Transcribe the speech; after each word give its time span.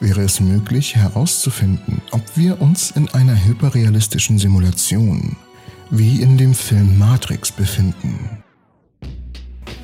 wäre 0.00 0.22
es 0.22 0.40
möglich 0.40 0.96
herauszufinden, 0.96 2.02
ob 2.10 2.22
wir 2.36 2.60
uns 2.60 2.90
in 2.90 3.08
einer 3.10 3.44
hyperrealistischen 3.44 4.38
Simulation 4.38 5.36
wie 5.90 6.22
in 6.22 6.38
dem 6.38 6.54
Film 6.54 6.98
Matrix 6.98 7.52
befinden. 7.52 8.42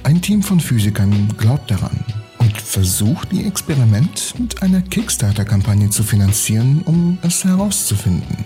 Ein 0.04 0.22
Team 0.22 0.42
von 0.42 0.58
Physikern 0.58 1.34
glaubt 1.36 1.70
daran 1.70 2.02
und 2.38 2.58
versucht, 2.58 3.30
die 3.30 3.44
Experiment 3.44 4.34
mit 4.38 4.62
einer 4.62 4.80
Kickstarter-Kampagne 4.80 5.90
zu 5.90 6.02
finanzieren, 6.02 6.80
um 6.86 7.18
es 7.22 7.44
herauszufinden. 7.44 8.44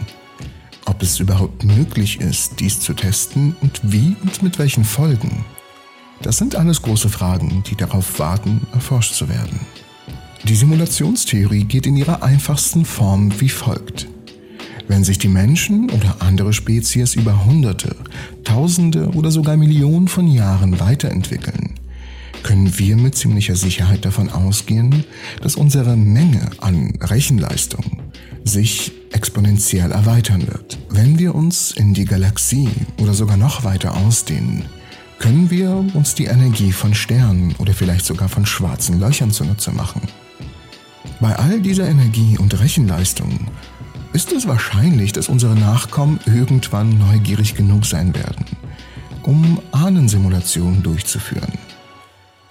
Ob 0.87 1.01
es 1.03 1.21
überhaupt 1.21 1.63
möglich 1.63 2.21
ist, 2.21 2.59
dies 2.59 2.81
zu 2.81 2.95
testen 2.95 3.55
und 3.61 3.81
wie 3.85 4.17
und 4.23 4.43
mit 4.43 4.59
welchen 4.59 4.85
Folgen. 4.85 5.45
Das 6.21 6.39
sind 6.39 6.57
alles 6.57 6.83
große 6.83 7.09
Fragen, 7.09 7.63
die 7.69 7.77
darauf 7.77 8.19
warten, 8.19 8.67
erforscht 8.73 9.15
zu 9.15 9.29
werden. 9.29 9.61
Die 10.45 10.57
Simulationstheorie 10.57 11.65
geht 11.65 11.87
in 11.87 11.97
ihrer 11.97 12.25
einfachsten 12.25 12.85
Form 12.85 13.33
wie 13.41 13.49
folgt. 13.49 14.09
Wenn 14.89 15.05
sich 15.05 15.19
die 15.19 15.29
Menschen 15.29 15.89
oder 15.91 16.17
andere 16.19 16.53
Spezies 16.53 17.15
über 17.15 17.45
Hunderte, 17.45 17.95
Tausende 18.43 19.11
oder 19.11 19.31
sogar 19.31 19.57
Millionen 19.57 20.09
von 20.09 20.27
Jahren 20.27 20.81
weiterentwickeln, 20.81 21.75
können 22.43 22.77
wir 22.77 22.97
mit 22.97 23.15
ziemlicher 23.15 23.55
Sicherheit 23.55 24.05
davon 24.05 24.31
ausgehen, 24.31 25.05
dass 25.41 25.55
unsere 25.55 25.97
Menge 25.97 26.51
an 26.59 26.93
Rechenleistung 27.01 28.03
sich 28.43 28.91
exponentiell 29.13 29.93
erweitern 29.93 30.49
wird. 30.49 30.77
Wenn 30.91 31.21
wir 31.21 31.37
uns 31.37 31.71
in 31.71 31.95
die 31.95 32.05
Galaxie 32.05 32.69
oder 33.01 33.15
sogar 33.15 33.37
noch 33.37 33.63
weiter 33.63 33.97
ausdehnen, 33.97 34.65
können 35.21 35.51
wir 35.51 35.71
uns 35.95 36.17
die 36.17 36.25
Energie 36.25 36.73
von 36.73 36.95
Sternen 36.95 37.55
oder 37.59 37.75
vielleicht 37.75 38.05
sogar 38.05 38.29
von 38.29 38.45
schwarzen 38.45 38.99
Löchern 38.99 39.31
zunutze 39.31 39.71
machen. 39.71 40.03
Bei 41.23 41.37
all 41.37 41.61
dieser 41.61 41.89
Energie 41.89 42.37
und 42.37 42.59
Rechenleistung 42.59 43.47
ist 44.13 44.33
es 44.33 44.49
wahrscheinlich, 44.49 45.13
dass 45.13 45.29
unsere 45.29 45.55
Nachkommen 45.55 46.19
irgendwann 46.27 46.99
neugierig 46.99 47.55
genug 47.55 47.87
sein 47.87 48.13
werden, 48.13 48.45
um 49.23 49.61
Ahnensimulationen 49.71 50.83
durchzuführen. 50.83 51.53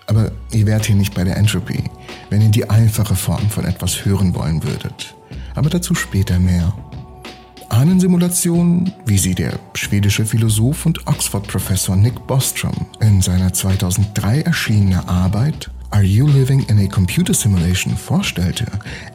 Aber 0.08 0.32
ihr 0.54 0.66
wärt 0.66 0.86
hier 0.86 0.96
nicht 0.96 1.14
bei 1.14 1.26
der 1.26 1.36
Entropy, 1.36 1.84
wenn 2.30 2.42
ihr 2.42 2.48
die 2.48 2.70
einfache 2.70 3.14
Form 3.14 3.50
von 3.50 3.66
etwas 3.66 4.06
hören 4.06 4.34
wollen 4.36 4.64
würdet. 4.64 5.16
Aber 5.54 5.70
dazu 5.70 5.94
später 5.94 6.40
mehr. 6.40 6.74
Ahnensimulationen, 7.68 8.94
wie 9.06 9.18
sie 9.18 9.36
der 9.36 9.60
schwedische 9.74 10.26
Philosoph 10.26 10.86
und 10.86 11.08
Oxford-Professor 11.08 11.98
Nick 11.98 12.26
Bostrom 12.26 12.86
in 13.02 13.22
seiner 13.22 13.52
2003 13.52 14.44
erschienenen 14.44 15.06
Arbeit 15.10 15.70
Are 15.94 16.04
You 16.04 16.26
Living 16.26 16.64
in 16.70 16.80
a 16.80 16.88
Computer 16.88 17.34
Simulation 17.34 17.98
vorstellte, 17.98 18.66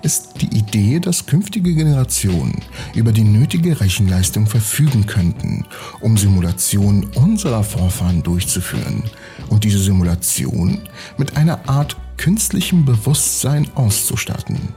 ist 0.02 0.34
die 0.42 0.58
Idee, 0.58 1.00
dass 1.00 1.24
künftige 1.24 1.74
Generationen 1.74 2.60
über 2.94 3.12
die 3.12 3.24
nötige 3.24 3.80
Rechenleistung 3.80 4.46
verfügen 4.46 5.06
könnten, 5.06 5.64
um 6.00 6.18
Simulationen 6.18 7.04
unserer 7.14 7.64
Vorfahren 7.64 8.22
durchzuführen 8.22 9.02
und 9.48 9.64
diese 9.64 9.78
Simulation 9.78 10.82
mit 11.16 11.38
einer 11.38 11.66
Art 11.66 11.96
künstlichem 12.18 12.84
Bewusstsein 12.84 13.66
auszustatten. 13.74 14.74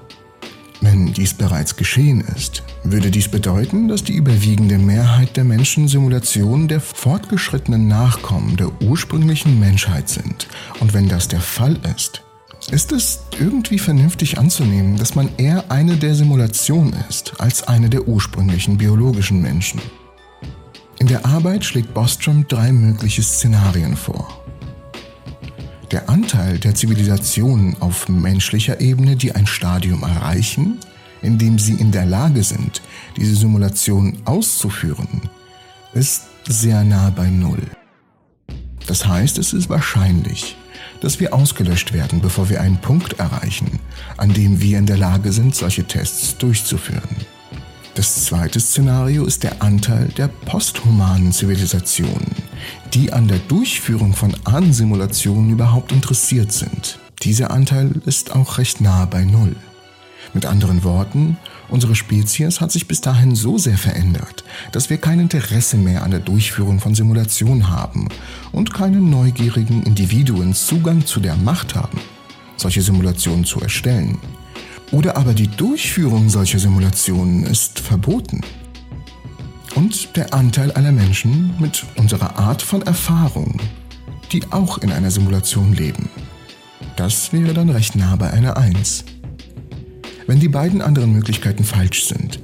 Wenn 0.82 1.12
dies 1.12 1.34
bereits 1.34 1.76
geschehen 1.76 2.22
ist, 2.22 2.64
würde 2.84 3.12
dies 3.12 3.28
bedeuten, 3.28 3.90
dass 3.90 4.04
die 4.04 4.14
überwiegende 4.14 4.78
Mehrheit 4.78 5.36
der 5.36 5.44
Menschen 5.44 5.90
Simulationen 5.90 6.70
der 6.70 6.80
fortgeschrittenen 6.80 7.88
Nachkommen 7.88 8.56
der 8.56 8.82
ursprünglichen 8.82 9.60
Menschheit 9.60 10.08
sind. 10.08 10.48
Und 10.80 10.94
wenn 10.94 11.10
das 11.10 11.28
der 11.28 11.42
Fall 11.42 11.78
ist, 11.96 12.24
ist 12.72 12.94
es 12.94 13.24
irgendwie 13.40 13.80
vernünftig 13.80 14.38
anzunehmen, 14.38 14.98
dass 14.98 15.16
man 15.16 15.30
eher 15.38 15.70
eine 15.70 15.98
der 15.98 16.16
Simulationen 16.16 16.94
ist 17.10 17.34
als 17.40 17.68
eine 17.68 17.90
der 17.90 18.08
ursprünglichen 18.08 18.78
biologischen 18.78 19.42
Menschen. 19.42 19.82
In 21.00 21.08
der 21.08 21.26
Arbeit 21.26 21.66
schlägt 21.66 21.94
Bostrom 21.94 22.48
drei 22.48 22.72
mögliche 22.72 23.24
Szenarien 23.24 23.96
vor. 23.98 24.46
Der 25.92 26.08
Anteil 26.08 26.60
der 26.60 26.76
Zivilisationen 26.76 27.76
auf 27.80 28.10
menschlicher 28.10 28.80
Ebene, 28.80 29.16
die 29.16 29.34
ein 29.34 29.48
Stadium 29.48 30.04
erreichen, 30.04 30.78
in 31.24 31.40
dem 31.40 31.58
sie 31.58 31.74
in 31.74 31.92
der 31.92 32.06
Lage 32.06 32.44
sind, 32.44 32.84
diese 33.18 33.36
Simulation 33.36 34.18
auszuführen, 34.26 35.30
ist 35.94 36.26
sehr 36.48 36.84
nah 36.84 37.10
bei 37.10 37.28
Null. 37.30 37.64
Das 38.86 39.08
heißt, 39.08 39.40
es 39.40 39.52
ist 39.52 39.70
wahrscheinlich, 39.70 40.56
dass 41.02 41.20
wir 41.20 41.34
ausgelöscht 41.34 41.92
werden, 41.92 42.22
bevor 42.22 42.50
wir 42.50 42.62
einen 42.62 42.78
Punkt 42.78 43.14
erreichen, 43.20 43.80
an 44.18 44.32
dem 44.32 44.62
wir 44.62 44.78
in 44.78 44.86
der 44.86 44.98
Lage 44.98 45.32
sind, 45.32 45.56
solche 45.56 45.86
Tests 45.86 46.38
durchzuführen. 46.38 47.16
Das 48.00 48.24
zweite 48.24 48.62
Szenario 48.62 49.26
ist 49.26 49.44
der 49.44 49.62
Anteil 49.62 50.08
der 50.16 50.30
posthumanen 50.30 51.34
Zivilisationen, 51.34 52.32
die 52.94 53.12
an 53.12 53.28
der 53.28 53.40
Durchführung 53.40 54.14
von 54.14 54.34
Ahnensimulationen 54.46 55.50
überhaupt 55.50 55.92
interessiert 55.92 56.54
sind. 56.54 56.98
Dieser 57.24 57.52
Anteil 57.52 57.92
ist 58.06 58.34
auch 58.34 58.58
recht 58.58 58.80
nahe 58.80 59.06
bei 59.06 59.26
Null. 59.26 59.54
Mit 60.34 60.46
anderen 60.46 60.86
Worten, 60.86 61.38
unsere 61.68 61.94
Spezies 61.94 62.62
hat 62.62 62.72
sich 62.72 62.88
bis 62.88 63.02
dahin 63.02 63.36
so 63.36 63.58
sehr 63.58 63.78
verändert, 63.78 64.46
dass 64.72 64.90
wir 64.90 64.96
kein 64.96 65.20
Interesse 65.20 65.76
mehr 65.76 66.04
an 66.04 66.12
der 66.12 66.22
Durchführung 66.22 66.80
von 66.80 66.96
Simulationen 66.96 67.68
haben 67.68 68.08
und 68.54 68.74
keine 68.74 69.02
neugierigen 69.02 69.84
Individuen 69.84 70.54
Zugang 70.54 71.06
zu 71.06 71.20
der 71.20 71.36
Macht 71.36 71.76
haben, 71.76 72.00
solche 72.56 72.82
Simulationen 72.82 73.44
zu 73.44 73.60
erstellen. 73.60 74.20
Oder 74.92 75.18
aber 75.18 75.34
die 75.34 75.48
Durchführung 75.48 76.30
solcher 76.30 76.60
Simulationen 76.60 77.44
ist 77.44 77.80
verboten 77.80 78.42
und 79.76 80.16
der 80.16 80.34
Anteil 80.34 80.72
aller 80.72 80.92
Menschen 80.92 81.54
mit 81.60 81.86
unserer 81.96 82.38
Art 82.38 82.62
von 82.62 82.82
Erfahrung, 82.82 83.60
die 84.32 84.42
auch 84.52 84.80
in 84.80 84.92
einer 84.92 85.12
Simulation 85.12 85.74
leben. 85.74 86.10
Das 86.96 87.32
wäre 87.32 87.54
dann 87.54 87.70
recht 87.70 87.96
nah 87.96 88.16
bei 88.16 88.32
einer 88.32 88.58
1. 88.58 89.06
Wenn 90.28 90.40
die 90.40 90.50
beiden 90.50 90.82
anderen 90.82 91.14
Möglichkeiten 91.14 91.64
falsch 91.64 92.06
sind, 92.06 92.40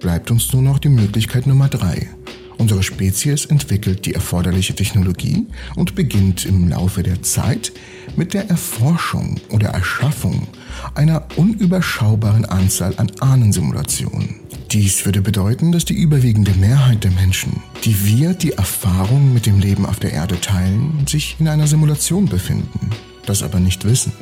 bleibt 0.00 0.30
uns 0.30 0.52
nur 0.52 0.62
noch 0.62 0.78
die 0.78 0.88
Möglichkeit 0.88 1.46
Nummer 1.46 1.68
3. 1.68 2.15
Unsere 2.58 2.82
Spezies 2.82 3.44
entwickelt 3.44 4.06
die 4.06 4.14
erforderliche 4.14 4.74
Technologie 4.74 5.46
und 5.76 5.94
beginnt 5.94 6.46
im 6.46 6.68
Laufe 6.68 7.02
der 7.02 7.22
Zeit 7.22 7.72
mit 8.16 8.32
der 8.32 8.48
Erforschung 8.48 9.38
oder 9.50 9.68
Erschaffung 9.68 10.48
einer 10.94 11.26
unüberschaubaren 11.36 12.46
Anzahl 12.46 12.94
an 12.96 13.12
Ahnensimulationen. 13.20 14.36
Dies 14.72 15.04
würde 15.04 15.20
bedeuten, 15.20 15.70
dass 15.70 15.84
die 15.84 15.94
überwiegende 15.94 16.52
Mehrheit 16.54 17.04
der 17.04 17.12
Menschen, 17.12 17.62
die 17.84 18.04
wir 18.04 18.32
die 18.32 18.52
Erfahrung 18.52 19.32
mit 19.32 19.46
dem 19.46 19.60
Leben 19.60 19.86
auf 19.86 20.00
der 20.00 20.12
Erde 20.12 20.40
teilen, 20.40 21.06
sich 21.06 21.36
in 21.38 21.48
einer 21.48 21.66
Simulation 21.66 22.26
befinden, 22.26 22.90
das 23.26 23.42
aber 23.42 23.60
nicht 23.60 23.84
wissen. 23.84 24.12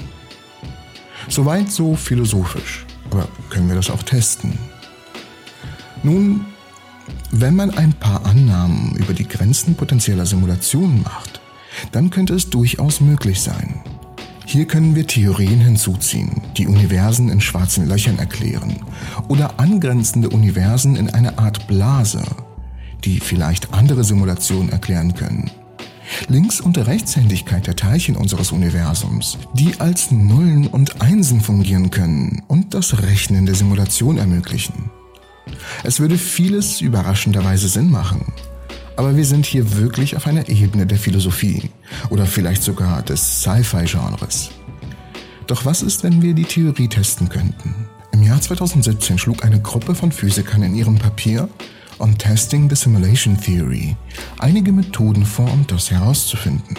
Soweit 1.28 1.70
so 1.70 1.94
philosophisch, 1.94 2.84
aber 3.10 3.28
können 3.48 3.68
wir 3.68 3.76
das 3.76 3.90
auch 3.90 4.02
testen? 4.02 4.58
Nun, 6.02 6.44
wenn 7.40 7.56
man 7.56 7.70
ein 7.70 7.92
paar 7.92 8.24
Annahmen 8.24 8.94
über 8.96 9.12
die 9.12 9.26
Grenzen 9.26 9.74
potenzieller 9.74 10.26
Simulationen 10.26 11.02
macht, 11.02 11.40
dann 11.92 12.10
könnte 12.10 12.34
es 12.34 12.50
durchaus 12.50 13.00
möglich 13.00 13.40
sein, 13.40 13.80
hier 14.46 14.66
können 14.66 14.94
wir 14.94 15.06
Theorien 15.06 15.60
hinzuziehen, 15.60 16.42
die 16.56 16.66
Universen 16.66 17.30
in 17.30 17.40
schwarzen 17.40 17.88
Löchern 17.88 18.18
erklären 18.18 18.76
oder 19.28 19.58
angrenzende 19.58 20.28
Universen 20.28 20.96
in 20.96 21.10
eine 21.10 21.38
Art 21.38 21.66
Blase, 21.66 22.22
die 23.04 23.20
vielleicht 23.20 23.72
andere 23.72 24.04
Simulationen 24.04 24.68
erklären 24.68 25.14
können. 25.14 25.50
Links- 26.28 26.60
und 26.60 26.76
Rechtshändigkeit 26.76 27.66
der 27.66 27.74
Teilchen 27.74 28.16
unseres 28.16 28.52
Universums, 28.52 29.38
die 29.54 29.80
als 29.80 30.10
Nullen 30.10 30.66
und 30.66 31.00
Einsen 31.00 31.40
fungieren 31.40 31.90
können 31.90 32.42
und 32.46 32.74
das 32.74 33.02
Rechnen 33.02 33.46
der 33.46 33.54
Simulation 33.54 34.18
ermöglichen. 34.18 34.90
Es 35.82 36.00
würde 36.00 36.16
vieles 36.16 36.80
überraschenderweise 36.80 37.68
Sinn 37.68 37.90
machen, 37.90 38.32
aber 38.96 39.16
wir 39.16 39.24
sind 39.24 39.44
hier 39.44 39.76
wirklich 39.76 40.16
auf 40.16 40.26
einer 40.26 40.48
Ebene 40.48 40.86
der 40.86 40.98
Philosophie 40.98 41.70
oder 42.10 42.26
vielleicht 42.26 42.62
sogar 42.62 43.02
des 43.02 43.42
Sci-Fi-Genres. 43.42 44.50
Doch 45.46 45.64
was 45.64 45.82
ist, 45.82 46.02
wenn 46.04 46.22
wir 46.22 46.34
die 46.34 46.44
Theorie 46.44 46.88
testen 46.88 47.28
könnten? 47.28 47.74
Im 48.12 48.22
Jahr 48.22 48.40
2017 48.40 49.18
schlug 49.18 49.44
eine 49.44 49.60
Gruppe 49.60 49.94
von 49.94 50.12
Physikern 50.12 50.62
in 50.62 50.74
ihrem 50.74 50.96
Papier 50.96 51.48
On 51.98 52.16
Testing 52.16 52.68
the 52.68 52.76
Simulation 52.76 53.38
Theory 53.40 53.96
einige 54.38 54.72
Methoden 54.72 55.24
vor, 55.24 55.52
um 55.52 55.66
das 55.66 55.90
herauszufinden. 55.90 56.76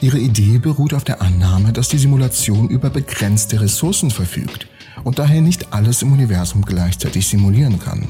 Ihre 0.00 0.18
Idee 0.18 0.58
beruht 0.58 0.94
auf 0.94 1.04
der 1.04 1.20
Annahme, 1.20 1.72
dass 1.72 1.88
die 1.88 1.98
Simulation 1.98 2.68
über 2.68 2.88
begrenzte 2.88 3.60
Ressourcen 3.60 4.10
verfügt 4.10 4.69
und 5.04 5.18
daher 5.18 5.40
nicht 5.40 5.72
alles 5.72 6.02
im 6.02 6.12
Universum 6.12 6.64
gleichzeitig 6.64 7.28
simulieren 7.28 7.78
kann. 7.78 8.08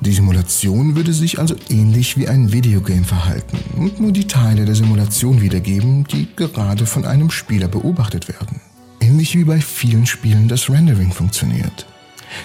Die 0.00 0.12
Simulation 0.12 0.96
würde 0.96 1.12
sich 1.12 1.38
also 1.38 1.54
ähnlich 1.70 2.16
wie 2.16 2.26
ein 2.26 2.52
Videogame 2.52 3.04
verhalten 3.04 3.58
und 3.76 4.00
nur 4.00 4.10
die 4.10 4.26
Teile 4.26 4.64
der 4.64 4.74
Simulation 4.74 5.40
wiedergeben, 5.40 6.04
die 6.04 6.26
gerade 6.34 6.86
von 6.86 7.04
einem 7.04 7.30
Spieler 7.30 7.68
beobachtet 7.68 8.28
werden. 8.28 8.60
Ähnlich 9.00 9.36
wie 9.36 9.44
bei 9.44 9.60
vielen 9.60 10.06
Spielen 10.06 10.48
das 10.48 10.68
Rendering 10.68 11.12
funktioniert. 11.12 11.86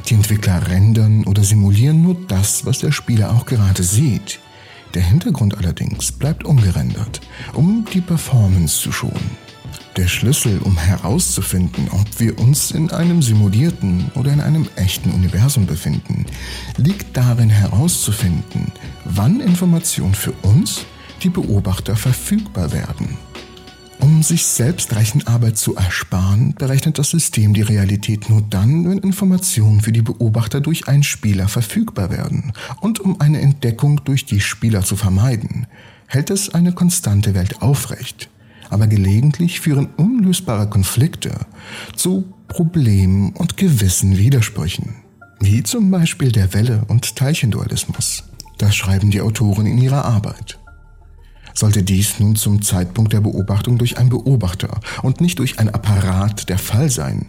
Die 0.08 0.14
Entwickler 0.14 0.68
rendern 0.68 1.24
oder 1.24 1.44
simulieren 1.44 2.04
nur 2.04 2.16
das, 2.28 2.66
was 2.66 2.80
der 2.80 2.92
Spieler 2.92 3.32
auch 3.32 3.48
gerade 3.48 3.82
sieht. 3.82 4.40
Der 4.94 5.02
Hintergrund 5.02 5.58
allerdings 5.58 6.12
bleibt 6.12 6.46
ungerendert, 6.46 7.22
um 7.54 7.86
die 7.92 8.02
Performance 8.02 8.80
zu 8.82 8.92
schonen. 8.92 9.47
Der 9.98 10.08
Schlüssel, 10.08 10.60
um 10.60 10.78
herauszufinden, 10.78 11.90
ob 11.90 12.20
wir 12.20 12.38
uns 12.38 12.70
in 12.70 12.92
einem 12.92 13.24
simulierten 13.24 14.12
oder 14.14 14.32
in 14.32 14.42
einem 14.42 14.68
echten 14.76 15.10
Universum 15.10 15.66
befinden, 15.66 16.28
liegt 16.78 17.18
darin 17.18 17.50
herauszufinden, 17.50 18.72
wann 19.06 19.40
Informationen 19.40 20.14
für 20.14 20.34
uns, 20.44 20.86
die 21.24 21.30
Beobachter, 21.30 21.96
verfügbar 21.96 22.72
werden. 22.74 23.18
Um 24.00 24.22
sich 24.22 24.46
selbst 24.46 24.96
Rechenarbeit 24.96 25.58
zu 25.58 25.76
ersparen, 25.76 26.54
berechnet 26.54 27.00
das 27.00 27.10
System 27.10 27.56
die 27.56 27.64
Realität 27.64 28.30
nur 28.30 28.44
dann, 28.44 28.88
wenn 28.88 29.00
Informationen 29.00 29.82
für 29.82 29.92
die 29.92 30.04
Beobachter 30.04 30.62
durch 30.62 30.88
einen 30.88 31.02
Spieler 31.02 31.48
verfügbar 31.48 32.12
werden. 32.12 32.54
Und 32.82 33.00
um 33.00 33.20
eine 33.20 33.42
Entdeckung 33.42 34.04
durch 34.04 34.26
die 34.26 34.42
Spieler 34.42 34.84
zu 34.84 34.96
vermeiden, 34.96 35.66
hält 36.06 36.30
es 36.30 36.54
eine 36.54 36.74
konstante 36.74 37.34
Welt 37.34 37.64
aufrecht. 37.64 38.30
Aber 38.70 38.88
gelegentlich 38.88 39.60
führen 39.60 39.90
unlösbare 39.98 40.70
Konflikte 40.70 41.32
zu 41.96 42.26
Problemen 42.48 43.34
und 43.34 43.58
gewissen 43.58 44.18
Widersprüchen. 44.18 44.96
Wie 45.40 45.64
zum 45.64 45.92
Beispiel 45.92 46.32
der 46.32 46.54
Welle- 46.54 46.84
und 46.88 47.16
Teilchendualismus. 47.16 48.24
Das 48.58 48.76
schreiben 48.76 49.12
die 49.12 49.22
Autoren 49.22 49.66
in 49.66 49.78
ihrer 49.78 50.06
Arbeit. 50.06 50.60
Sollte 51.54 51.84
dies 51.84 52.20
nun 52.20 52.36
zum 52.36 52.62
Zeitpunkt 52.62 53.14
der 53.14 53.22
Beobachtung 53.22 53.78
durch 53.78 53.98
einen 53.98 54.10
Beobachter 54.10 54.80
und 55.02 55.22
nicht 55.22 55.40
durch 55.40 55.60
ein 55.60 55.70
Apparat 55.70 56.50
der 56.50 56.58
Fall 56.58 56.90
sein, 56.90 57.28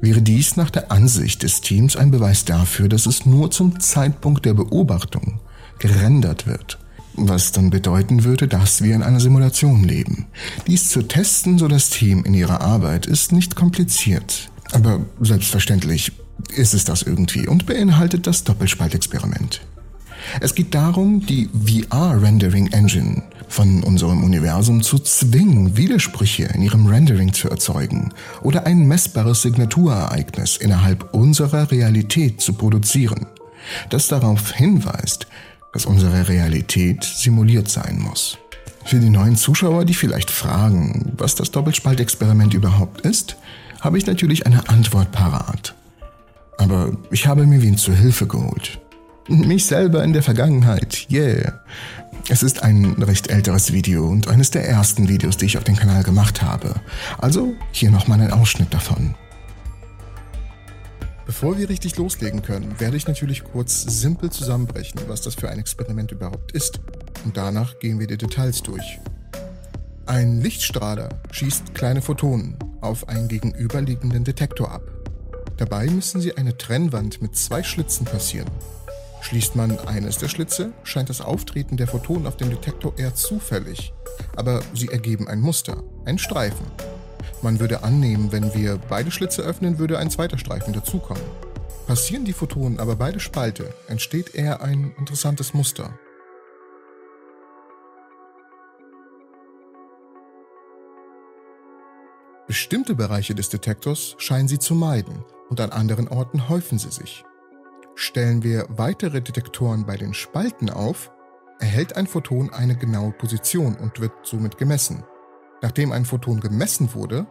wäre 0.00 0.22
dies 0.22 0.56
nach 0.56 0.70
der 0.70 0.92
Ansicht 0.92 1.42
des 1.42 1.60
Teams 1.60 1.96
ein 1.96 2.10
Beweis 2.10 2.44
dafür, 2.44 2.88
dass 2.88 3.06
es 3.06 3.26
nur 3.26 3.50
zum 3.50 3.80
Zeitpunkt 3.80 4.44
der 4.44 4.54
Beobachtung 4.54 5.40
gerendert 5.78 6.46
wird. 6.46 6.78
Was 7.16 7.52
dann 7.52 7.70
bedeuten 7.70 8.24
würde, 8.24 8.48
dass 8.48 8.82
wir 8.82 8.94
in 8.94 9.02
einer 9.02 9.20
Simulation 9.20 9.84
leben. 9.84 10.26
Dies 10.66 10.88
zu 10.88 11.02
testen, 11.02 11.58
so 11.58 11.68
das 11.68 11.90
Team 11.90 12.24
in 12.24 12.34
ihrer 12.34 12.60
Arbeit, 12.60 13.06
ist 13.06 13.30
nicht 13.30 13.54
kompliziert. 13.54 14.50
Aber 14.72 15.00
selbstverständlich 15.20 16.12
ist 16.56 16.74
es 16.74 16.84
das 16.84 17.02
irgendwie 17.02 17.46
und 17.46 17.66
beinhaltet 17.66 18.26
das 18.26 18.42
Doppelspaltexperiment. 18.42 19.60
Es 20.40 20.54
geht 20.54 20.74
darum, 20.74 21.24
die 21.24 21.48
VR-Rendering 21.52 22.68
Engine 22.68 23.22
von 23.48 23.82
unserem 23.84 24.24
Universum 24.24 24.82
zu 24.82 24.98
zwingen, 24.98 25.76
Widersprüche 25.76 26.44
in 26.44 26.62
ihrem 26.62 26.86
Rendering 26.86 27.32
zu 27.32 27.48
erzeugen 27.48 28.10
oder 28.42 28.66
ein 28.66 28.86
messbares 28.86 29.42
Signaturereignis 29.42 30.56
innerhalb 30.56 31.14
unserer 31.14 31.70
Realität 31.70 32.40
zu 32.40 32.54
produzieren, 32.54 33.26
das 33.90 34.08
darauf 34.08 34.52
hinweist, 34.52 35.26
dass 35.74 35.84
unsere 35.86 36.28
Realität 36.28 37.04
simuliert 37.04 37.68
sein 37.68 37.98
muss. 38.00 38.38
Für 38.84 39.00
die 39.00 39.10
neuen 39.10 39.36
Zuschauer, 39.36 39.84
die 39.84 39.94
vielleicht 39.94 40.30
fragen, 40.30 41.12
was 41.18 41.34
das 41.34 41.50
Doppelspaltexperiment 41.50 42.54
überhaupt 42.54 43.00
ist, 43.00 43.36
habe 43.80 43.98
ich 43.98 44.06
natürlich 44.06 44.46
eine 44.46 44.68
Antwort 44.68 45.10
parat. 45.12 45.74
Aber 46.58 46.92
ich 47.10 47.26
habe 47.26 47.46
mir 47.46 47.60
wen 47.60 47.76
zur 47.76 47.94
Hilfe 47.94 48.26
geholt. 48.26 48.80
Mich 49.26 49.66
selber 49.66 50.04
in 50.04 50.12
der 50.12 50.22
Vergangenheit, 50.22 51.06
yeah. 51.10 51.60
Es 52.28 52.42
ist 52.42 52.62
ein 52.62 53.02
recht 53.02 53.28
älteres 53.28 53.72
Video 53.72 54.06
und 54.08 54.28
eines 54.28 54.50
der 54.50 54.66
ersten 54.68 55.08
Videos, 55.08 55.36
die 55.36 55.46
ich 55.46 55.58
auf 55.58 55.64
dem 55.64 55.76
Kanal 55.76 56.02
gemacht 56.02 56.42
habe. 56.42 56.74
Also 57.18 57.54
hier 57.72 57.90
nochmal 57.90 58.20
ein 58.20 58.32
Ausschnitt 58.32 58.72
davon. 58.72 59.14
Bevor 61.44 61.58
wir 61.58 61.68
richtig 61.68 61.98
loslegen 61.98 62.40
können, 62.40 62.80
werde 62.80 62.96
ich 62.96 63.06
natürlich 63.06 63.44
kurz 63.44 63.82
simpel 63.82 64.30
zusammenbrechen, 64.30 64.98
was 65.08 65.20
das 65.20 65.34
für 65.34 65.50
ein 65.50 65.58
Experiment 65.58 66.10
überhaupt 66.10 66.52
ist. 66.52 66.80
Und 67.26 67.36
danach 67.36 67.78
gehen 67.80 68.00
wir 68.00 68.06
die 68.06 68.16
Details 68.16 68.62
durch. 68.62 68.98
Ein 70.06 70.40
Lichtstrahler 70.40 71.10
schießt 71.32 71.74
kleine 71.74 72.00
Photonen 72.00 72.56
auf 72.80 73.10
einen 73.10 73.28
gegenüberliegenden 73.28 74.24
Detektor 74.24 74.72
ab. 74.72 74.90
Dabei 75.58 75.86
müssen 75.86 76.22
sie 76.22 76.34
eine 76.34 76.56
Trennwand 76.56 77.20
mit 77.20 77.36
zwei 77.36 77.62
Schlitzen 77.62 78.06
passieren. 78.06 78.50
Schließt 79.20 79.54
man 79.54 79.78
eines 79.80 80.16
der 80.16 80.28
Schlitze, 80.28 80.72
scheint 80.82 81.10
das 81.10 81.20
Auftreten 81.20 81.76
der 81.76 81.88
Photonen 81.88 82.26
auf 82.26 82.38
dem 82.38 82.48
Detektor 82.48 82.94
eher 82.96 83.14
zufällig, 83.14 83.92
aber 84.34 84.62
sie 84.72 84.88
ergeben 84.88 85.28
ein 85.28 85.42
Muster, 85.42 85.82
ein 86.06 86.16
Streifen. 86.16 86.64
Man 87.44 87.60
würde 87.60 87.82
annehmen, 87.82 88.32
wenn 88.32 88.54
wir 88.54 88.78
beide 88.88 89.10
Schlitze 89.10 89.42
öffnen, 89.42 89.78
würde 89.78 89.98
ein 89.98 90.10
zweiter 90.10 90.38
Streifen 90.38 90.72
dazukommen. 90.72 91.22
Passieren 91.86 92.24
die 92.24 92.32
Photonen 92.32 92.80
aber 92.80 92.96
beide 92.96 93.20
Spalte, 93.20 93.74
entsteht 93.86 94.34
eher 94.34 94.62
ein 94.62 94.94
interessantes 94.96 95.52
Muster. 95.52 95.98
Bestimmte 102.46 102.94
Bereiche 102.94 103.34
des 103.34 103.50
Detektors 103.50 104.14
scheinen 104.16 104.48
sie 104.48 104.58
zu 104.58 104.74
meiden 104.74 105.22
und 105.50 105.60
an 105.60 105.68
anderen 105.68 106.08
Orten 106.08 106.48
häufen 106.48 106.78
sie 106.78 106.90
sich. 106.90 107.24
Stellen 107.94 108.42
wir 108.42 108.64
weitere 108.70 109.20
Detektoren 109.20 109.84
bei 109.84 109.98
den 109.98 110.14
Spalten 110.14 110.70
auf, 110.70 111.10
erhält 111.60 111.94
ein 111.94 112.06
Photon 112.06 112.50
eine 112.54 112.74
genaue 112.74 113.12
Position 113.12 113.76
und 113.76 114.00
wird 114.00 114.12
somit 114.22 114.56
gemessen. 114.56 115.04
Nachdem 115.64 115.92
ein 115.92 116.04
Photon 116.04 116.40
gemessen 116.40 116.92
wurde, 116.92 117.26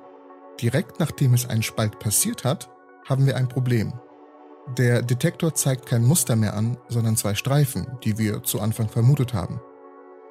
direkt 0.60 1.00
nachdem 1.00 1.36
es 1.36 1.48
einen 1.48 1.62
Spalt 1.62 2.00
passiert 2.00 2.44
hat, 2.44 2.68
haben 3.08 3.28
wir 3.28 3.38
ein 3.38 3.48
Problem. 3.48 3.94
Der 4.76 5.04
Detektor 5.04 5.54
zeigt 5.54 5.86
kein 5.86 6.04
Muster 6.04 6.36
mehr 6.36 6.56
an, 6.56 6.78
sondern 6.90 7.16
zwei 7.16 7.36
Streifen, 7.36 7.86
die 8.04 8.18
wir 8.18 8.42
zu 8.42 8.60
Anfang 8.60 8.90
vermutet 8.90 9.36
haben. 9.36 9.62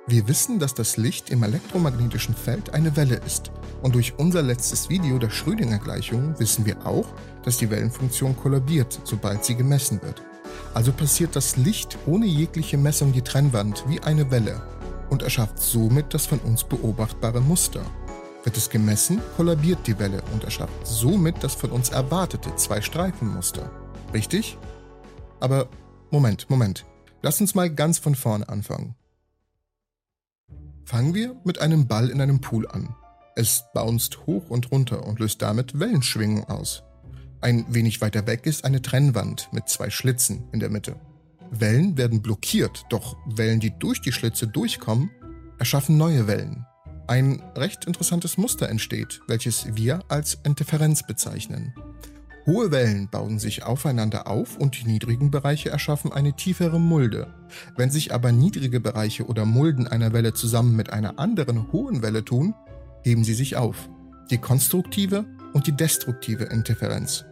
Wir 0.08 0.26
wissen, 0.26 0.58
dass 0.58 0.74
das 0.74 0.96
Licht 0.96 1.30
im 1.30 1.44
elektromagnetischen 1.44 2.34
Feld 2.34 2.74
eine 2.74 2.96
Welle 2.96 3.20
ist. 3.24 3.52
Und 3.82 3.94
durch 3.94 4.14
unser 4.18 4.42
letztes 4.42 4.88
Video 4.88 5.18
der 5.18 5.30
Schrödinger-Gleichung 5.30 6.40
wissen 6.40 6.66
wir 6.66 6.84
auch, 6.84 7.06
dass 7.44 7.58
die 7.58 7.70
Wellenfunktion 7.70 8.36
kollabiert, 8.36 8.98
sobald 9.04 9.44
sie 9.44 9.54
gemessen 9.54 10.02
wird. 10.02 10.24
Also 10.74 10.92
passiert 10.92 11.36
das 11.36 11.56
Licht 11.56 11.96
ohne 12.06 12.26
jegliche 12.26 12.78
Messung 12.78 13.12
die 13.12 13.22
Trennwand 13.22 13.84
wie 13.86 14.00
eine 14.00 14.32
Welle 14.32 14.60
und 15.12 15.22
erschafft 15.22 15.58
somit 15.60 16.14
das 16.14 16.24
von 16.24 16.38
uns 16.38 16.64
beobachtbare 16.64 17.42
Muster. 17.42 17.84
Wird 18.44 18.56
es 18.56 18.70
gemessen, 18.70 19.20
kollabiert 19.36 19.86
die 19.86 19.98
Welle 19.98 20.22
und 20.32 20.42
erschafft 20.42 20.86
somit 20.86 21.44
das 21.44 21.54
von 21.54 21.70
uns 21.70 21.90
erwartete 21.90 22.56
Zwei-Streifen-Muster. 22.56 23.70
Richtig? 24.14 24.56
Aber 25.38 25.68
Moment, 26.10 26.48
Moment. 26.48 26.86
Lass 27.20 27.42
uns 27.42 27.54
mal 27.54 27.68
ganz 27.68 27.98
von 27.98 28.14
vorne 28.14 28.48
anfangen. 28.48 28.94
Fangen 30.86 31.14
wir 31.14 31.36
mit 31.44 31.60
einem 31.60 31.86
Ball 31.86 32.08
in 32.08 32.22
einem 32.22 32.40
Pool 32.40 32.66
an. 32.66 32.96
Es 33.36 33.64
bounced 33.74 34.26
hoch 34.26 34.48
und 34.48 34.72
runter 34.72 35.06
und 35.06 35.20
löst 35.20 35.42
damit 35.42 35.78
Wellenschwingung 35.78 36.48
aus. 36.48 36.84
Ein 37.42 37.66
wenig 37.68 38.00
weiter 38.00 38.26
weg 38.26 38.46
ist 38.46 38.64
eine 38.64 38.80
Trennwand 38.80 39.50
mit 39.52 39.68
zwei 39.68 39.90
Schlitzen 39.90 40.48
in 40.52 40.60
der 40.60 40.70
Mitte. 40.70 40.96
Wellen 41.52 41.98
werden 41.98 42.22
blockiert, 42.22 42.84
doch 42.88 43.16
Wellen, 43.26 43.60
die 43.60 43.78
durch 43.78 44.00
die 44.00 44.12
Schlitze 44.12 44.48
durchkommen, 44.48 45.10
erschaffen 45.58 45.98
neue 45.98 46.26
Wellen. 46.26 46.66
Ein 47.06 47.42
recht 47.56 47.84
interessantes 47.84 48.38
Muster 48.38 48.68
entsteht, 48.68 49.20
welches 49.28 49.76
wir 49.76 50.00
als 50.08 50.38
Interferenz 50.44 51.06
bezeichnen. 51.06 51.74
Hohe 52.46 52.70
Wellen 52.70 53.08
bauen 53.08 53.38
sich 53.38 53.64
aufeinander 53.64 54.26
auf 54.26 54.56
und 54.56 54.80
die 54.80 54.86
niedrigen 54.86 55.30
Bereiche 55.30 55.70
erschaffen 55.70 56.12
eine 56.12 56.34
tiefere 56.34 56.80
Mulde. 56.80 57.34
Wenn 57.76 57.90
sich 57.90 58.14
aber 58.14 58.32
niedrige 58.32 58.80
Bereiche 58.80 59.26
oder 59.26 59.44
Mulden 59.44 59.86
einer 59.86 60.12
Welle 60.12 60.32
zusammen 60.32 60.74
mit 60.74 60.92
einer 60.92 61.18
anderen 61.18 61.70
hohen 61.70 62.02
Welle 62.02 62.24
tun, 62.24 62.54
heben 63.02 63.24
sie 63.24 63.34
sich 63.34 63.56
auf. 63.56 63.88
Die 64.30 64.38
konstruktive 64.38 65.26
und 65.52 65.66
die 65.66 65.76
destruktive 65.76 66.44
Interferenz. 66.44 67.26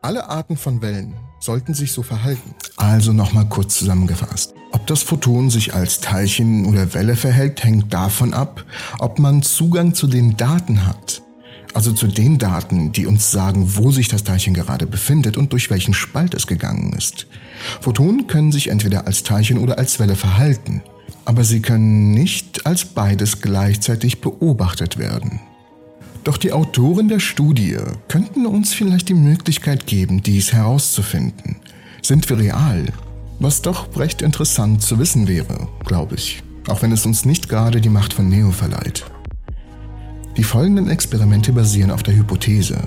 Alle 0.00 0.28
Arten 0.28 0.56
von 0.56 0.80
Wellen 0.80 1.14
sollten 1.42 1.74
sich 1.74 1.92
so 1.92 2.02
verhalten. 2.02 2.54
Also 2.76 3.12
nochmal 3.12 3.46
kurz 3.48 3.78
zusammengefasst. 3.78 4.54
Ob 4.70 4.86
das 4.86 5.02
Photon 5.02 5.50
sich 5.50 5.74
als 5.74 6.00
Teilchen 6.00 6.64
oder 6.66 6.94
Welle 6.94 7.16
verhält, 7.16 7.62
hängt 7.64 7.92
davon 7.92 8.32
ab, 8.32 8.64
ob 8.98 9.18
man 9.18 9.42
Zugang 9.42 9.94
zu 9.94 10.06
den 10.06 10.36
Daten 10.36 10.86
hat 10.86 11.22
also 11.74 11.92
zu 11.92 12.06
den 12.06 12.38
Daten, 12.38 12.92
die 12.92 13.06
uns 13.06 13.30
sagen, 13.30 13.76
wo 13.76 13.90
sich 13.90 14.08
das 14.08 14.24
Teilchen 14.24 14.54
gerade 14.54 14.86
befindet 14.86 15.36
und 15.36 15.52
durch 15.52 15.70
welchen 15.70 15.94
Spalt 15.94 16.34
es 16.34 16.46
gegangen 16.46 16.92
ist. 16.92 17.26
Photonen 17.80 18.26
können 18.26 18.52
sich 18.52 18.68
entweder 18.68 19.06
als 19.06 19.22
Teilchen 19.22 19.58
oder 19.58 19.78
als 19.78 19.98
Welle 19.98 20.16
verhalten, 20.16 20.82
aber 21.24 21.44
sie 21.44 21.62
können 21.62 22.12
nicht 22.12 22.66
als 22.66 22.84
beides 22.84 23.40
gleichzeitig 23.40 24.20
beobachtet 24.20 24.98
werden. 24.98 25.40
Doch 26.24 26.36
die 26.36 26.52
Autoren 26.52 27.08
der 27.08 27.18
Studie 27.18 27.78
könnten 28.06 28.46
uns 28.46 28.72
vielleicht 28.72 29.08
die 29.08 29.14
Möglichkeit 29.14 29.86
geben, 29.86 30.22
dies 30.22 30.52
herauszufinden. 30.52 31.56
Sind 32.00 32.28
wir 32.30 32.38
real? 32.38 32.86
Was 33.40 33.60
doch 33.60 33.96
recht 33.96 34.22
interessant 34.22 34.82
zu 34.82 35.00
wissen 35.00 35.26
wäre, 35.26 35.68
glaube 35.84 36.14
ich, 36.14 36.44
auch 36.68 36.82
wenn 36.82 36.92
es 36.92 37.06
uns 37.06 37.24
nicht 37.24 37.48
gerade 37.48 37.80
die 37.80 37.88
Macht 37.88 38.12
von 38.12 38.28
Neo 38.28 38.52
verleiht. 38.52 39.04
Die 40.36 40.44
folgenden 40.44 40.88
Experimente 40.88 41.52
basieren 41.52 41.90
auf 41.90 42.04
der 42.04 42.14
Hypothese, 42.14 42.78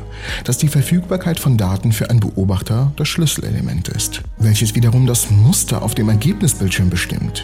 dass 0.46 0.58
die 0.58 0.70
Verfügbarkeit 0.70 1.38
von 1.38 1.58
Daten 1.58 1.92
für 1.92 2.10
einen 2.10 2.22
Beobachter 2.22 2.94
das 2.96 3.10
Schlüsselelement 3.10 3.90
ist, 3.90 4.22
welches 4.38 4.76
wiederum 4.76 5.06
das 5.06 5.30
Muster 5.30 5.82
auf 5.82 5.94
dem 5.94 6.08
Ergebnisbildschirm 6.08 6.90
bestimmt. 6.90 7.44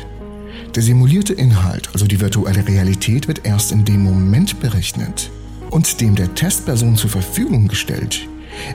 Der 0.73 0.81
simulierte 0.81 1.33
Inhalt, 1.33 1.89
also 1.91 2.07
die 2.07 2.21
virtuelle 2.21 2.65
Realität, 2.65 3.27
wird 3.27 3.45
erst 3.45 3.73
in 3.73 3.83
dem 3.83 4.03
Moment 4.03 4.59
berechnet 4.61 5.29
und 5.71 5.99
dem 6.01 6.15
der 6.15 6.35
Testperson 6.35 6.95
zur 6.95 7.09
Verfügung 7.09 7.67
gestellt, 7.67 8.27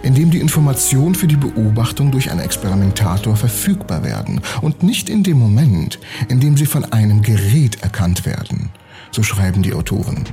in 0.02 0.14
dem 0.14 0.30
die 0.30 0.40
Informationen 0.40 1.14
für 1.14 1.28
die 1.28 1.36
Beobachtung 1.36 2.10
durch 2.10 2.30
einen 2.30 2.40
Experimentator 2.40 3.36
verfügbar 3.36 4.02
werden 4.02 4.40
und 4.62 4.82
nicht 4.82 5.08
in 5.08 5.22
dem 5.22 5.38
Moment, 5.38 6.00
in 6.28 6.40
dem 6.40 6.56
sie 6.56 6.66
von 6.66 6.84
einem 6.92 7.22
Gerät 7.22 7.82
erkannt 7.82 8.26
werden, 8.26 8.70
so 9.12 9.22
schreiben 9.22 9.62
die 9.62 9.74
Autoren. 9.74 10.24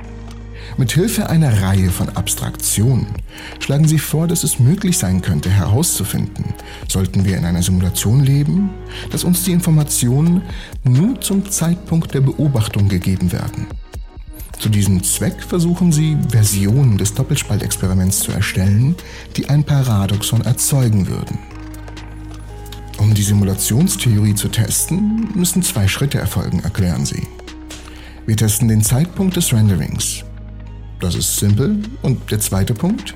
Mit 0.76 0.92
Hilfe 0.92 1.28
einer 1.28 1.62
Reihe 1.62 1.90
von 1.90 2.08
Abstraktionen 2.08 3.06
schlagen 3.60 3.86
sie 3.86 3.98
vor, 3.98 4.26
dass 4.26 4.42
es 4.42 4.58
möglich 4.58 4.98
sein 4.98 5.22
könnte 5.22 5.50
herauszufinden, 5.50 6.46
sollten 6.88 7.24
wir 7.24 7.36
in 7.36 7.44
einer 7.44 7.62
Simulation 7.62 8.24
leben, 8.24 8.70
dass 9.10 9.22
uns 9.22 9.44
die 9.44 9.52
Informationen 9.52 10.42
nur 10.82 11.20
zum 11.20 11.48
Zeitpunkt 11.48 12.14
der 12.14 12.22
Beobachtung 12.22 12.88
gegeben 12.88 13.30
werden. 13.30 13.66
Zu 14.58 14.68
diesem 14.68 15.02
Zweck 15.02 15.42
versuchen 15.42 15.92
sie, 15.92 16.16
Versionen 16.28 16.96
des 16.96 17.14
Doppelspaltexperiments 17.14 18.20
zu 18.20 18.32
erstellen, 18.32 18.94
die 19.36 19.48
ein 19.48 19.64
Paradoxon 19.64 20.42
erzeugen 20.42 21.06
würden. 21.08 21.38
Um 22.98 23.12
die 23.12 23.22
Simulationstheorie 23.22 24.34
zu 24.34 24.48
testen, 24.48 25.28
müssen 25.34 25.62
zwei 25.62 25.88
Schritte 25.88 26.18
erfolgen, 26.18 26.60
erklären 26.60 27.04
sie. 27.04 27.26
Wir 28.26 28.36
testen 28.36 28.68
den 28.68 28.82
Zeitpunkt 28.82 29.36
des 29.36 29.52
Renderings, 29.52 30.24
das 31.04 31.14
ist 31.14 31.36
simpel. 31.36 31.82
Und 32.00 32.30
der 32.30 32.40
zweite 32.40 32.72
Punkt, 32.72 33.14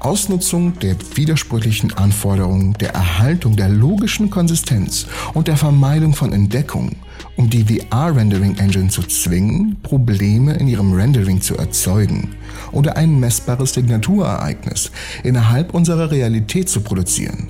Ausnutzung 0.00 0.76
der 0.80 0.96
widersprüchlichen 1.14 1.94
Anforderungen 1.94 2.72
der 2.74 2.94
Erhaltung 2.94 3.54
der 3.54 3.68
logischen 3.68 4.28
Konsistenz 4.28 5.06
und 5.32 5.46
der 5.46 5.56
Vermeidung 5.56 6.14
von 6.14 6.32
Entdeckung, 6.32 6.96
um 7.36 7.48
die 7.48 7.64
VR-Rendering-Engine 7.64 8.88
zu 8.88 9.02
zwingen, 9.02 9.76
Probleme 9.82 10.54
in 10.54 10.68
ihrem 10.68 10.92
Rendering 10.92 11.40
zu 11.40 11.56
erzeugen 11.56 12.34
oder 12.72 12.96
ein 12.96 13.18
messbares 13.18 13.74
Signaturereignis 13.74 14.90
innerhalb 15.22 15.74
unserer 15.74 16.10
Realität 16.10 16.68
zu 16.68 16.80
produzieren, 16.80 17.48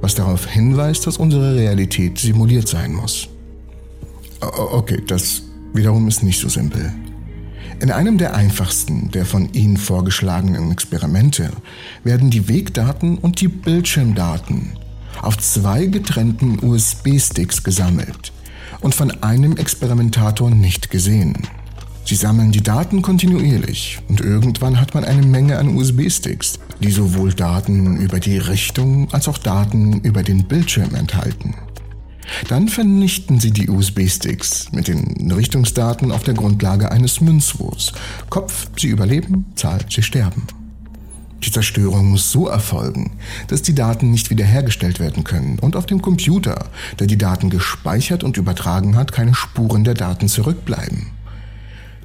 was 0.00 0.14
darauf 0.14 0.46
hinweist, 0.46 1.06
dass 1.06 1.18
unsere 1.18 1.54
Realität 1.54 2.18
simuliert 2.18 2.68
sein 2.68 2.94
muss. 2.94 3.28
Okay, 4.40 5.02
das 5.06 5.42
wiederum 5.74 6.08
ist 6.08 6.22
nicht 6.22 6.40
so 6.40 6.48
simpel. 6.48 6.92
In 7.80 7.90
einem 7.90 8.18
der 8.18 8.34
einfachsten 8.34 9.10
der 9.10 9.24
von 9.24 9.52
Ihnen 9.52 9.76
vorgeschlagenen 9.76 10.70
Experimente 10.70 11.50
werden 12.04 12.30
die 12.30 12.48
Wegdaten 12.48 13.18
und 13.18 13.40
die 13.40 13.48
Bildschirmdaten 13.48 14.72
auf 15.22 15.38
zwei 15.38 15.86
getrennten 15.86 16.58
USB-Sticks 16.62 17.62
gesammelt 17.62 18.32
und 18.80 18.94
von 18.94 19.22
einem 19.22 19.56
Experimentator 19.56 20.50
nicht 20.50 20.90
gesehen. 20.90 21.34
Sie 22.04 22.16
sammeln 22.16 22.50
die 22.50 22.62
Daten 22.62 23.02
kontinuierlich 23.02 24.00
und 24.08 24.20
irgendwann 24.20 24.80
hat 24.80 24.94
man 24.94 25.04
eine 25.04 25.24
Menge 25.24 25.58
an 25.58 25.76
USB-Sticks, 25.76 26.58
die 26.80 26.90
sowohl 26.90 27.32
Daten 27.32 27.98
über 27.98 28.18
die 28.18 28.38
Richtung 28.38 29.12
als 29.12 29.28
auch 29.28 29.38
Daten 29.38 30.00
über 30.00 30.22
den 30.22 30.44
Bildschirm 30.48 30.94
enthalten. 30.94 31.54
Dann 32.48 32.68
vernichten 32.68 33.40
Sie 33.40 33.50
die 33.50 33.68
USB-Sticks 33.68 34.72
mit 34.72 34.88
den 34.88 35.30
Richtungsdaten 35.30 36.12
auf 36.12 36.22
der 36.22 36.34
Grundlage 36.34 36.90
eines 36.90 37.20
Münzwurfs. 37.20 37.92
Kopf, 38.28 38.68
Sie 38.78 38.88
überleben, 38.88 39.46
Zahl, 39.54 39.80
Sie 39.88 40.02
sterben. 40.02 40.46
Die 41.42 41.50
Zerstörung 41.50 42.10
muss 42.10 42.30
so 42.30 42.48
erfolgen, 42.48 43.12
dass 43.48 43.62
die 43.62 43.74
Daten 43.74 44.10
nicht 44.10 44.30
wiederhergestellt 44.30 45.00
werden 45.00 45.24
können 45.24 45.58
und 45.58 45.74
auf 45.74 45.86
dem 45.86 46.02
Computer, 46.02 46.66
der 46.98 47.06
die 47.06 47.18
Daten 47.18 47.48
gespeichert 47.48 48.22
und 48.24 48.36
übertragen 48.36 48.96
hat, 48.96 49.12
keine 49.12 49.34
Spuren 49.34 49.84
der 49.84 49.94
Daten 49.94 50.28
zurückbleiben. 50.28 51.06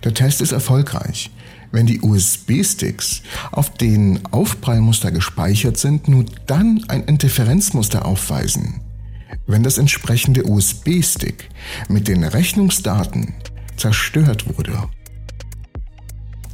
Der 0.03 0.13
Test 0.13 0.39
ist 0.39 0.51
erfolgreich, 0.51 1.31
wenn 1.71 1.85
die 1.85 1.99
USB-Sticks, 1.99 3.23
auf 3.51 3.71
denen 3.71 4.25
Aufprallmuster 4.31 5.11
gespeichert 5.11 5.77
sind, 5.77 6.07
nur 6.07 6.25
dann 6.45 6.85
ein 6.87 7.03
Interferenzmuster 7.03 8.05
aufweisen, 8.05 8.81
wenn 9.47 9.63
das 9.63 9.77
entsprechende 9.77 10.45
USB-Stick 10.45 11.49
mit 11.89 12.07
den 12.07 12.23
Rechnungsdaten 12.23 13.33
zerstört 13.75 14.55
wurde. 14.55 14.87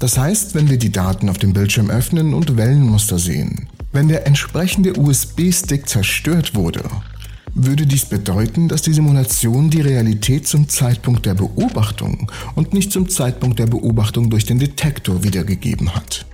Das 0.01 0.17
heißt, 0.17 0.55
wenn 0.55 0.67
wir 0.67 0.79
die 0.79 0.91
Daten 0.91 1.29
auf 1.29 1.37
dem 1.37 1.53
Bildschirm 1.53 1.91
öffnen 1.91 2.33
und 2.33 2.57
Wellenmuster 2.57 3.19
sehen, 3.19 3.67
wenn 3.91 4.07
der 4.07 4.25
entsprechende 4.25 4.99
USB-Stick 4.99 5.87
zerstört 5.87 6.55
wurde, 6.55 6.81
würde 7.53 7.85
dies 7.85 8.05
bedeuten, 8.05 8.67
dass 8.67 8.81
die 8.81 8.93
Simulation 8.93 9.69
die 9.69 9.81
Realität 9.81 10.47
zum 10.47 10.67
Zeitpunkt 10.67 11.27
der 11.27 11.35
Beobachtung 11.35 12.31
und 12.55 12.73
nicht 12.73 12.91
zum 12.91 13.09
Zeitpunkt 13.09 13.59
der 13.59 13.67
Beobachtung 13.67 14.31
durch 14.31 14.43
den 14.43 14.57
Detektor 14.57 15.23
wiedergegeben 15.23 15.93
hat. 15.93 16.25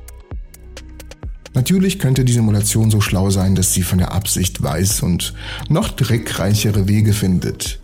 Natürlich 1.54 2.00
könnte 2.00 2.24
die 2.24 2.32
Simulation 2.32 2.90
so 2.90 3.02
schlau 3.02 3.32
sein, 3.32 3.56
dass 3.56 3.74
sie 3.74 3.84
von 3.84 3.98
der 3.98 4.14
Absicht 4.14 4.64
weiß 4.64 5.04
und 5.04 5.34
noch 5.68 5.90
trickreichere 5.90 6.88
Wege 6.88 7.12
findet, 7.12 7.80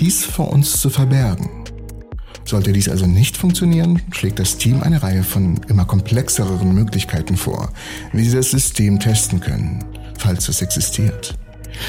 dies 0.00 0.24
vor 0.24 0.50
uns 0.50 0.80
zu 0.80 0.90
verbergen. 0.90 1.57
Sollte 2.44 2.72
dies 2.72 2.88
also 2.88 3.06
nicht 3.06 3.36
funktionieren, 3.36 4.00
schlägt 4.12 4.38
das 4.38 4.56
Team 4.56 4.82
eine 4.82 5.02
Reihe 5.02 5.22
von 5.22 5.60
immer 5.68 5.84
komplexeren 5.84 6.74
Möglichkeiten 6.74 7.36
vor, 7.36 7.72
wie 8.12 8.24
sie 8.24 8.36
das 8.36 8.50
System 8.50 8.98
testen 8.98 9.40
können, 9.40 9.84
falls 10.16 10.48
es 10.48 10.62
existiert. 10.62 11.34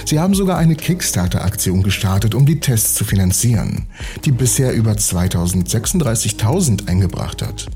Sie 0.06 0.20
haben 0.20 0.36
sogar 0.36 0.58
eine 0.58 0.76
Kickstarter-Aktion 0.76 1.84
gestartet, 1.84 2.36
um 2.36 2.46
die 2.46 2.60
Tests 2.60 2.96
zu 2.96 3.06
finanzieren, 3.06 3.88
die 4.26 4.32
bisher 4.32 4.74
über 4.74 4.92
2036.000 4.92 6.88
eingebracht 6.88 7.42
hat. 7.42 7.68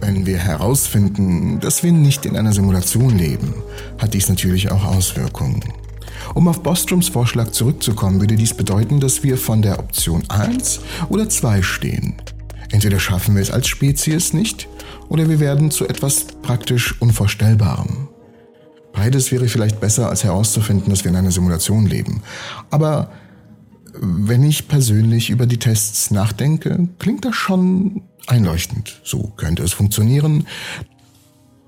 Wenn 0.00 0.26
wir 0.26 0.38
herausfinden, 0.38 1.58
dass 1.60 1.82
wir 1.82 1.92
nicht 1.92 2.24
in 2.24 2.36
einer 2.36 2.52
Simulation 2.52 3.18
leben, 3.18 3.52
hat 3.98 4.14
dies 4.14 4.28
natürlich 4.28 4.70
auch 4.70 4.84
Auswirkungen. 4.84 5.60
Um 6.34 6.48
auf 6.48 6.62
Bostroms 6.62 7.08
Vorschlag 7.08 7.50
zurückzukommen, 7.50 8.20
würde 8.20 8.36
dies 8.36 8.54
bedeuten, 8.54 9.00
dass 9.00 9.22
wir 9.22 9.38
von 9.38 9.62
der 9.62 9.78
Option 9.78 10.22
1 10.28 10.80
oder 11.08 11.28
2 11.28 11.62
stehen. 11.62 12.14
Entweder 12.70 13.00
schaffen 13.00 13.34
wir 13.34 13.42
es 13.42 13.50
als 13.50 13.68
Spezies 13.68 14.32
nicht, 14.32 14.68
oder 15.08 15.28
wir 15.28 15.40
werden 15.40 15.70
zu 15.70 15.88
etwas 15.88 16.26
praktisch 16.42 17.00
Unvorstellbarem. 17.00 18.08
Beides 18.92 19.32
wäre 19.32 19.48
vielleicht 19.48 19.80
besser, 19.80 20.08
als 20.10 20.24
herauszufinden, 20.24 20.90
dass 20.90 21.04
wir 21.04 21.10
in 21.10 21.16
einer 21.16 21.30
Simulation 21.30 21.86
leben. 21.86 22.22
Aber 22.70 23.10
wenn 23.94 24.42
ich 24.42 24.68
persönlich 24.68 25.30
über 25.30 25.46
die 25.46 25.58
Tests 25.58 26.10
nachdenke, 26.10 26.88
klingt 26.98 27.24
das 27.24 27.34
schon 27.34 28.02
einleuchtend. 28.26 29.00
So 29.04 29.32
könnte 29.36 29.62
es 29.62 29.72
funktionieren. 29.72 30.46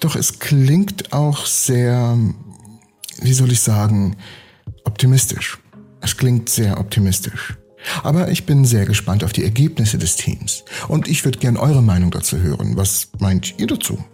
Doch 0.01 0.17
es 0.17 0.39
klingt 0.39 1.13
auch 1.13 1.47
sehr, 1.47 2.19
wie 3.21 3.33
soll 3.33 3.53
ich 3.53 3.61
sagen, 3.61 4.17
optimistisch. 5.01 5.57
Es 6.03 6.15
klingt 6.15 6.51
sehr 6.51 6.79
optimistisch. 6.79 7.55
Aber 8.03 8.31
ich 8.31 8.45
bin 8.45 8.67
sehr 8.67 8.85
gespannt 8.85 9.25
auf 9.25 9.33
die 9.33 9.45
Ergebnisse 9.45 9.97
des 9.97 10.17
Teams. 10.17 10.63
Und 10.89 11.09
ich 11.09 11.25
würde 11.25 11.39
gern 11.39 11.57
eure 11.57 11.83
Meinung 11.83 12.11
dazu 12.11 12.37
hören. 12.37 12.77
Was 12.77 13.09
meint 13.19 13.59
ihr 13.59 13.67
dazu? 13.67 14.05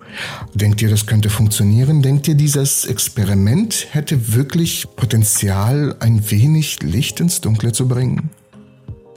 Denkt 0.55 0.81
ihr, 0.81 0.88
das 0.88 1.07
könnte 1.07 1.28
funktionieren? 1.28 2.02
Denkt 2.02 2.28
ihr, 2.28 2.37
dieses 2.37 2.85
Experiment 2.85 3.88
hätte 3.90 4.35
wirklich 4.35 4.87
Potenzial, 4.95 5.97
ein 5.99 6.31
wenig 6.31 6.81
Licht 6.85 7.19
ins 7.19 7.40
Dunkle 7.40 7.73
zu 7.73 7.88
bringen? 7.88 8.31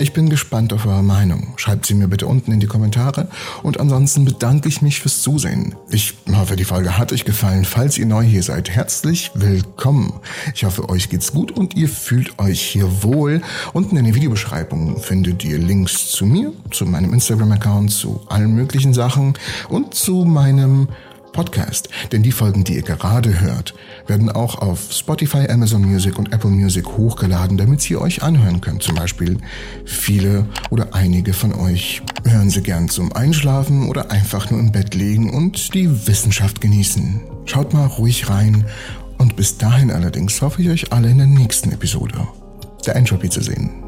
Ich 0.02 0.14
bin 0.14 0.30
gespannt 0.30 0.72
auf 0.72 0.86
eure 0.86 1.04
Meinung. 1.04 1.56
Schreibt 1.58 1.86
sie 1.86 1.94
mir 1.94 2.08
bitte 2.08 2.26
unten 2.26 2.54
in 2.54 2.62
die 2.62 2.68
Kommentare. 2.68 3.28
Und 3.64 3.82
ansonsten 3.82 4.24
bedanke 4.24 4.70
ich 4.70 4.82
mich 4.82 5.02
fürs 5.02 5.22
Zusehen. 5.22 5.76
Ich 5.92 6.14
hoffe, 6.34 6.56
die 6.56 6.64
Folge 6.64 6.98
hat 6.98 7.12
euch 7.12 7.26
gefallen. 7.26 7.66
Falls 7.66 7.98
ihr 7.98 8.06
neu 8.06 8.24
hier 8.24 8.42
seid, 8.42 8.70
herzlich 8.70 9.32
willkommen. 9.34 10.14
Ich 10.56 10.64
hoffe, 10.64 10.88
euch 10.88 11.10
geht's 11.10 11.34
gut 11.34 11.52
und 11.52 11.76
ihr 11.76 11.90
fühlt 11.90 12.40
euch 12.40 12.62
hier 12.62 13.04
wohl. 13.04 13.42
Unten 13.74 13.98
in 13.98 14.06
der 14.06 14.16
Videobeschreibung 14.16 15.02
findet 15.02 15.44
ihr 15.44 15.58
Links 15.58 16.08
zu 16.08 16.26
mir, 16.26 16.54
zu 16.72 16.86
meinem 16.86 17.14
Instagram-Account, 17.14 17.92
zu 17.92 18.22
allen 18.30 18.56
möglichen 18.56 18.94
Sachen 18.94 19.34
und 19.68 19.96
zu 19.96 20.24
meinem 20.24 20.88
Podcast. 21.40 21.88
Denn 22.12 22.22
die 22.22 22.34
Folgen, 22.34 22.66
die 22.66 22.76
ihr 22.76 22.82
gerade 22.82 23.40
hört, 23.40 23.74
werden 24.08 24.30
auch 24.30 24.56
auf 24.60 24.92
Spotify, 24.92 25.48
Amazon 25.50 25.84
Music 25.84 26.20
und 26.20 26.34
Apple 26.34 26.50
Music 26.50 26.86
hochgeladen, 26.86 27.56
damit 27.56 27.80
sie 27.80 27.96
euch 27.96 28.24
anhören 28.24 28.60
könnt. 28.60 28.84
Zum 28.84 28.96
Beispiel 28.96 29.38
viele 29.86 30.46
oder 30.70 30.94
einige 30.94 31.32
von 31.32 31.54
euch 31.54 32.02
hören 32.26 32.50
sie 32.50 32.62
gern 32.62 32.90
zum 32.90 33.14
Einschlafen 33.14 33.88
oder 33.88 34.12
einfach 34.12 34.52
nur 34.52 34.60
im 34.60 34.74
Bett 34.74 34.96
liegen 34.96 35.30
und 35.30 35.74
die 35.74 36.08
Wissenschaft 36.08 36.60
genießen. 36.60 37.22
Schaut 37.46 37.74
mal 37.74 37.86
ruhig 37.88 38.30
rein 38.30 38.66
und 39.18 39.38
bis 39.38 39.58
dahin 39.58 39.92
allerdings 39.92 40.42
hoffe 40.42 40.62
ich 40.62 40.70
euch 40.70 40.92
alle 40.92 41.10
in 41.10 41.20
der 41.20 41.28
nächsten 41.28 41.72
Episode 41.72 42.28
der 42.86 42.98
Entropy 42.98 43.30
zu 43.30 43.42
sehen. 43.42 43.79